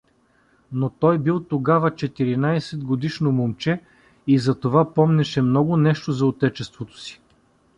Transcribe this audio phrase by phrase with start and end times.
[0.71, 3.81] Но той бил тогава четиринайсетгодишно момче
[4.27, 7.21] и затова помнеше много нещо за отечеството си.